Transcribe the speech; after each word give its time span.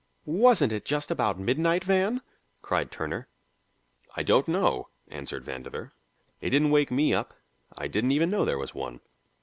"Wasn't 0.25 0.73
it 0.73 0.83
just 0.83 1.11
about 1.11 1.37
midnight, 1.37 1.83
Van?" 1.83 2.23
cried 2.63 2.91
Turner. 2.91 3.27
"I 4.15 4.23
don't 4.23 4.47
know," 4.47 4.87
answered 5.09 5.45
Vandover. 5.45 5.91
"It 6.41 6.49
didn't 6.49 6.71
wake 6.71 6.89
me 6.89 7.13
up. 7.13 7.35
I 7.77 7.87
didn't 7.87 8.09
even 8.09 8.31
know 8.31 8.43
there 8.43 8.57
was 8.57 8.73
one." 8.73 9.01